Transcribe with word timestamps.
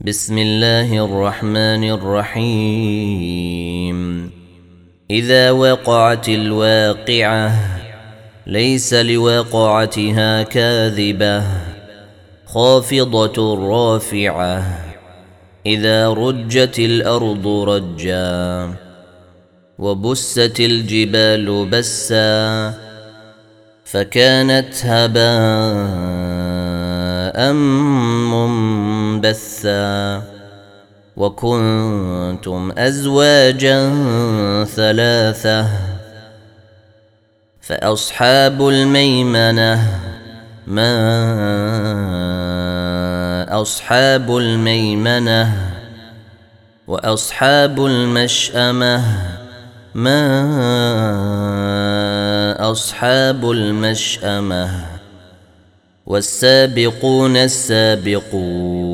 بسم 0.00 0.38
الله 0.38 1.04
الرحمن 1.04 1.90
الرحيم. 1.90 3.20
إذا 5.10 5.50
وقعت 5.50 6.28
الواقعة 6.28 7.52
ليس 8.46 8.94
لوقعتها 8.94 10.42
كاذبة. 10.42 11.42
خافضة 12.46 13.68
رافعة 13.70 14.62
إذا 15.66 16.08
رجت 16.08 16.78
الأرض 16.78 17.46
رجا. 17.46 18.70
وبست 19.78 20.60
الجبال 20.60 21.66
بسا 21.66 22.74
فكانت 23.84 24.74
هباء 24.86 25.24
منبثا 27.52 28.93
وكنتم 31.16 32.72
ازواجا 32.78 33.90
ثلاثة 34.64 35.66
فاصحاب 37.60 38.68
الميمنه 38.68 40.00
ما 40.66 40.94
اصحاب 43.62 44.36
الميمنه 44.36 45.52
واصحاب 46.86 47.86
المشامه 47.86 49.04
ما 49.94 50.24
اصحاب 52.70 53.50
المشامه 53.50 54.70
والسابقون 56.06 57.36
السابقون 57.36 58.93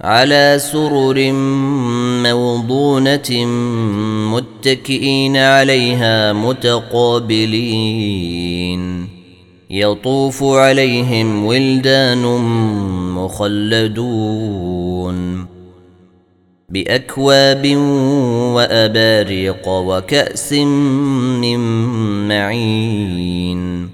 على 0.00 0.56
سرر 0.58 1.32
موضونة 2.22 3.46
متكئين 4.34 5.36
عليها 5.36 6.32
متقابلين. 6.32 7.54
يطوف 9.70 10.44
عليهم 10.44 11.44
ولدان 11.44 12.22
مخلدون. 13.14 14.74
بأكواب 16.68 17.76
وأباريق 18.54 19.68
وكأس 19.68 20.52
من 20.52 21.58
معين. 22.28 23.93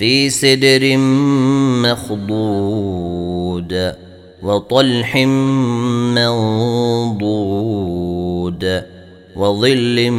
في 0.00 0.30
سدر 0.30 0.96
مخضود 1.84 3.72
وطلح 4.42 5.16
منضود 7.36 8.82
وظل 9.36 10.10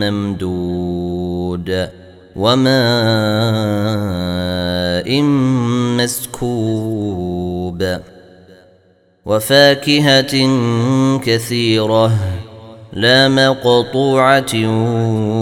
ممدود 0.00 1.88
وماء 2.36 2.72
مسكوب 5.98 7.98
وفاكهة 9.26 10.34
كثيرة 11.18 12.12
لا 12.92 13.28
مقطوعة 13.28 14.54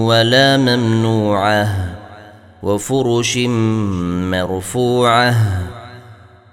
ولا 0.07 0.57
ممنوعة 0.57 1.98
وفرش 2.63 3.39
مرفوعة. 4.31 5.35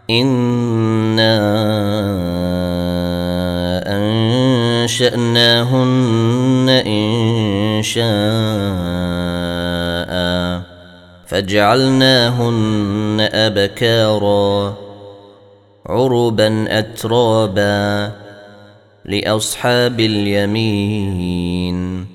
إنا 0.09 1.37
أنشأناهن 4.85 6.69
إن 6.69 7.83
شاء. 7.83 8.05
فجعلناهن 11.27 13.29
أبكارا. 13.33 14.75
عربا 15.85 16.79
اترابا 16.79 18.11
لأصحاب 19.05 19.99
اليمين. 19.99 22.14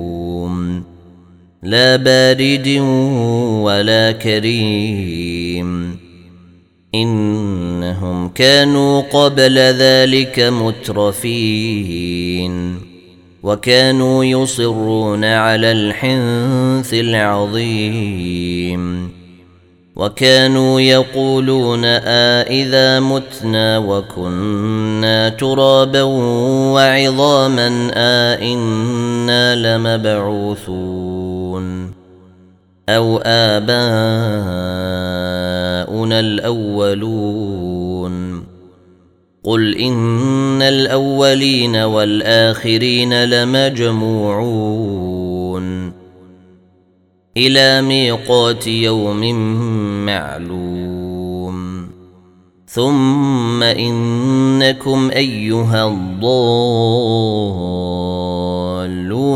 لا 1.63 1.95
بارد 1.95 2.67
ولا 3.61 4.11
كريم. 4.11 5.97
إنهم 6.95 8.29
كانوا 8.29 9.01
قبل 9.01 9.57
ذلك 9.57 10.39
مترفين. 10.39 11.51
وكانوا 13.43 14.25
يصرون 14.25 15.25
على 15.25 15.71
الحنث 15.71 16.93
العظيم. 16.93 18.41
وكانوا 19.95 20.81
يقولون 20.81 21.85
آإذا 21.85 22.99
متنا 22.99 23.77
وكنا 23.77 25.29
ترابا 25.29 26.01
وعظاما 26.73 27.91
آإنا 27.95 29.55
لمبعوثون 29.77 31.21
أو 32.89 33.17
آباؤنا 33.25 33.81
الأولون 36.19 37.71
قل 39.43 39.77
إن 39.77 40.61
الأولين 40.61 41.75
والآخرين 41.75 43.23
لمجموعون 43.23 44.81
إلى 47.37 47.81
ميقات 47.81 48.67
يوم 48.67 49.35
معلوم. 50.05 51.87
ثم 52.67 53.63
إنكم 53.63 55.11
أيها 55.11 55.87
الضالون 55.87 56.25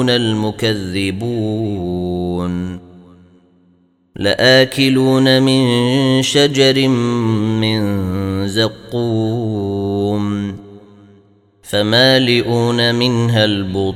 المكذبون. 0.09 1.25
لآكلون 4.15 5.44
من 5.44 6.21
شجر 6.21 6.88
من 6.88 8.48
زقوم. 8.48 10.56
فمالئون 11.62 12.95
منها 12.95 13.45
البطون. 13.45 13.95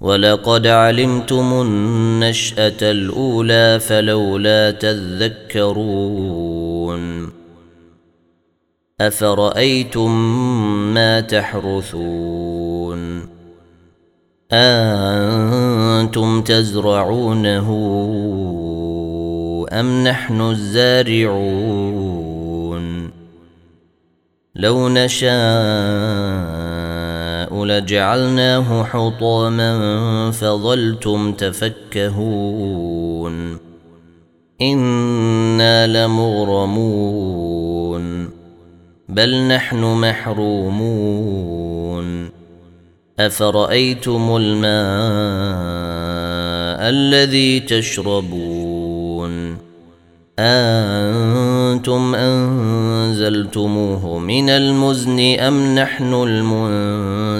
ولقد 0.00 0.66
علمتم 0.66 1.62
النشأة 1.62 2.76
الأولى 2.82 3.80
فلولا 3.80 4.70
تذكرون. 4.70 6.20
أفرأيتم 9.00 10.10
ما 10.94 11.20
تحرثون؟ 11.20 13.00
أنتم 14.52 16.42
تزرعونه 16.42 17.68
أم 19.72 20.04
نحن 20.04 20.40
الزارعون؟ 20.40 21.80
لو 24.54 24.88
نشاء 24.88 26.59
لجعلناه 27.66 28.84
حطاما 28.84 30.30
فظلتم 30.30 31.32
تفكهون. 31.32 32.10
إنا 34.62 36.06
لمغرمون. 36.06 38.30
بل 39.08 39.48
نحن 39.48 39.84
محرومون. 39.84 41.20
أفرأيتم 43.20 44.36
الماء 44.36 44.70
الذي 46.90 47.60
تشربون؟ 47.60 49.56
أنتم 50.38 52.14
أنزلتموه 52.14 54.18
من 54.18 54.48
المزن 54.48 55.38
أم 55.38 55.74
نحن 55.74 56.14
المنزلون؟ 56.14 57.39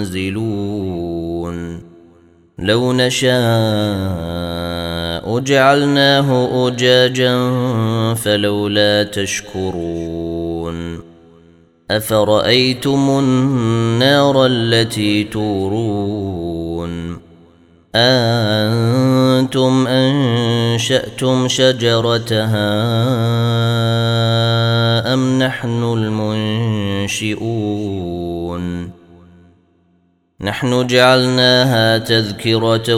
لو 2.59 2.93
نشاء 2.93 3.31
جعلناه 5.39 6.69
أجاجا 6.69 7.55
فلولا 8.15 9.03
تشكرون. 9.03 11.01
أفرأيتم 11.91 13.19
النار 13.19 14.47
التي 14.47 15.25
تورون؟ 15.25 17.21
أنتم 17.95 19.87
أنشأتم 19.87 21.49
شجرتها 21.49 22.71
أم 25.15 25.39
نحن 25.39 25.83
المنشئون؟ 27.13 27.41
نحن 30.43 30.87
جعلناها 30.87 31.99
تذكرة 31.99 32.95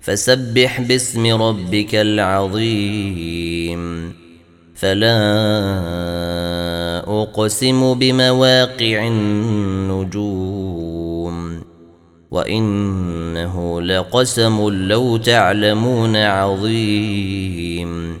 فسبح 0.00 0.80
باسم 0.80 1.42
ربك 1.42 1.94
العظيم. 1.94 4.12
فلا 4.74 5.20
أقسم 7.22 7.94
بمواقع 7.94 9.06
النجوم. 9.06 10.80
وإنه 12.30 13.82
لقسم 13.82 14.68
لو 14.68 15.16
تعلمون 15.16 16.16
عظيم. 16.16 18.20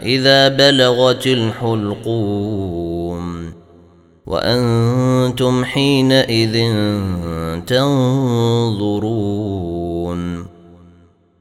إذا 0.03 0.47
بلغت 0.47 1.27
الحلقوم. 1.27 3.53
وأنتم 4.25 5.65
حينئذ 5.65 6.73
تنظرون. 7.67 8.93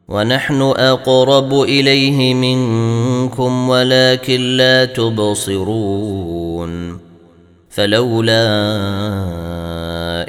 ونحن 0.08 0.62
أقرب 0.62 1.54
إليه 1.54 2.34
منكم 2.34 3.68
ولكن 3.68 4.56
لا 4.56 4.84
تبصرون. 4.84 7.01
فلولا 7.72 8.44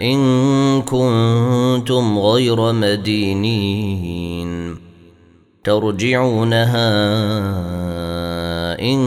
إن 0.01 0.81
كنتم 0.81 2.19
غير 2.19 2.71
مدينين 2.73 4.51
ترجعونها 5.63 6.89
إن 8.79 8.99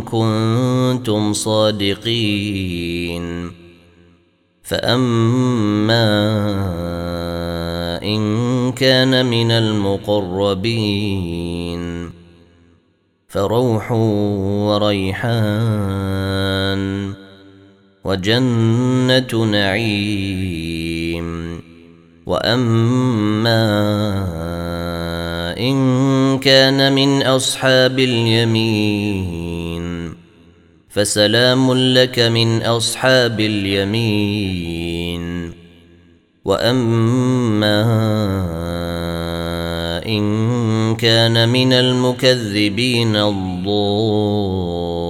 كنتم 0.00 1.32
صادقين. 1.32 2.80
فأما 4.62 6.06
إن 8.02 8.72
كان 8.72 9.26
من 9.26 9.50
المقربين 9.50 11.00
فروح 13.28 13.92
وريحان 14.68 16.29
وجنة 18.04 19.44
نعيم. 19.44 21.30
وأما 22.26 23.64
إن 25.58 26.38
كان 26.38 26.92
من 26.92 27.22
أصحاب 27.22 27.98
اليمين 27.98 29.80
فسلام 30.88 31.72
لك 31.74 32.18
من 32.18 32.62
أصحاب 32.62 33.40
اليمين. 33.40 35.20
وأما 36.44 37.80
إن 40.06 40.96
كان 40.96 41.48
من 41.48 41.72
المكذبين 41.72 43.16
الضالين 43.16 45.09